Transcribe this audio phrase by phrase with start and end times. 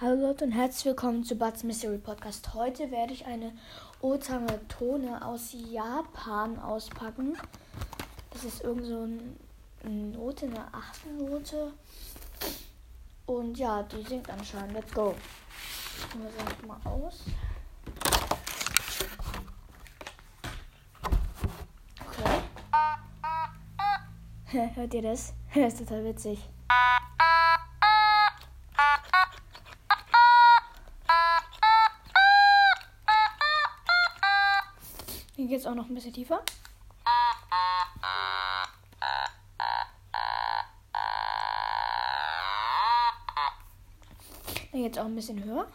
[0.00, 2.54] Hallo Leute und herzlich willkommen zu Buds Mystery Podcast.
[2.54, 3.52] Heute werde ich eine
[4.00, 7.36] Otamatone aus Japan auspacken.
[8.30, 9.08] Das ist irgend so
[9.82, 11.72] eine Note, eine Achtelnote.
[13.26, 14.74] Und ja, die singt anscheinend.
[14.74, 15.16] Let's go.
[16.12, 17.24] Schauen wir das mal aus.
[22.06, 22.40] Okay.
[24.76, 25.34] Hört ihr das?
[25.56, 26.48] Das ist total witzig.
[35.38, 36.42] Hier geht es auch noch ein bisschen tiefer.
[44.72, 45.68] Dann jetzt auch ein bisschen höher.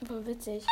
[0.00, 0.64] Super witzig.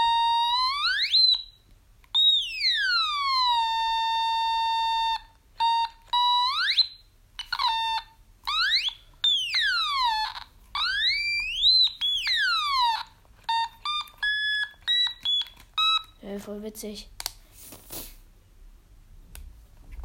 [16.28, 17.08] Ja, voll witzig.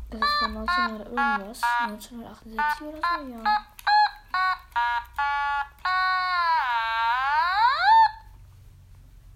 [0.10, 1.62] Das ist von 1900 irgendwas.
[1.82, 3.44] 1978 oder so, ja.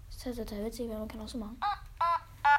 [0.06, 1.60] Das ist total witzig, wenn man kann auch so machen.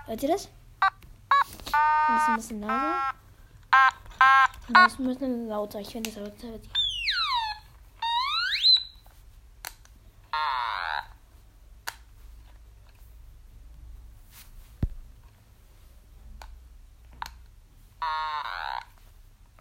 [0.06, 0.48] Hört ihr das?
[0.80, 3.14] Das ist ein bisschen lauter.
[4.70, 5.80] Das ist ein bisschen lauter.
[5.80, 6.79] Ich finde das aber total witzig.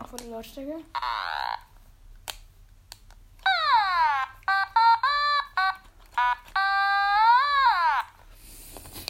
[0.09, 0.73] Auch von der Lautstärke.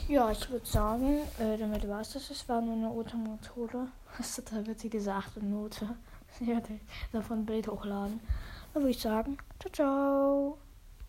[0.08, 2.30] Ja, ich würde sagen, äh, damit war es das.
[2.30, 3.88] Es war nur eine Otomotore.
[4.16, 5.88] Das ist total witzig, diese achte Note.
[6.40, 6.78] Ich werde
[7.10, 8.20] davon ein Bild hochladen.
[8.72, 10.58] Dann würde ich sagen, ciao, ciao.